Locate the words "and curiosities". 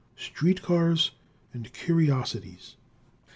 1.53-2.75